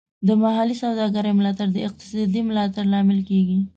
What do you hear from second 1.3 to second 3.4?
ملاتړ د اقتصادي ودې لامل